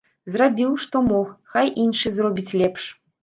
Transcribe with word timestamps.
Зрабіў, 0.35 0.71
што 0.85 1.01
мог, 1.09 1.27
хай 1.55 1.69
іншы 1.83 2.13
зробіць 2.17 2.55
лепш. 2.65 2.89